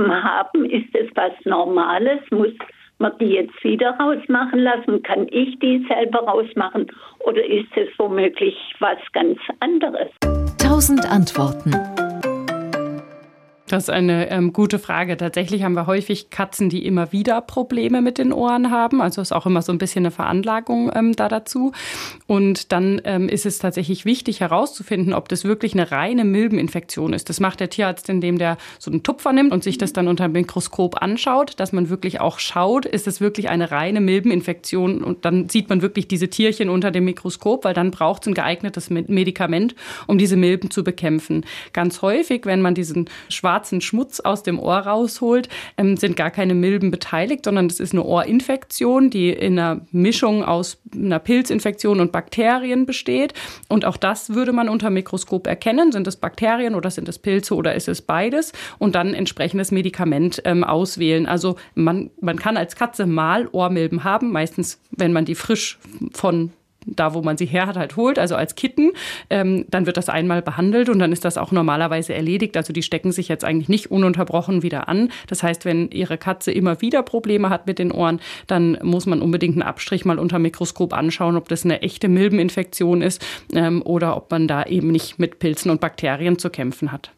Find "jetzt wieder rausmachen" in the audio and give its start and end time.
3.26-4.60